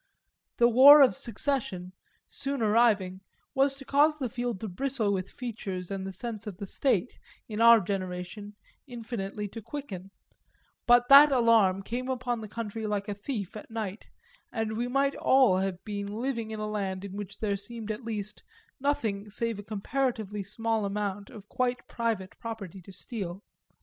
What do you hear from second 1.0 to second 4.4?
of Secession, soon arriving, was to cause the